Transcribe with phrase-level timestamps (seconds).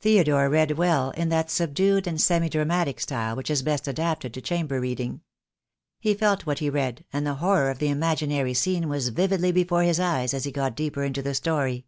[0.00, 4.42] Theodore read well, in that subdued and semi dramatic style which is best adapted to
[4.42, 5.22] chamber reading.
[5.98, 9.82] He felt what he read, and the horror of the imaginary scene was vividly before
[9.84, 11.86] his eyes as he got deeper into the story.